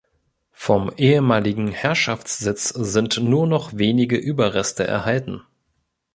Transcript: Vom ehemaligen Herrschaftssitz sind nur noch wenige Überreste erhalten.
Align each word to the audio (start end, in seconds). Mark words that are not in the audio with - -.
Vom 0.53 0.89
ehemaligen 0.97 1.67
Herrschaftssitz 1.67 2.69
sind 2.69 3.19
nur 3.21 3.45
noch 3.45 3.73
wenige 3.77 4.17
Überreste 4.17 4.83
erhalten. 4.83 5.43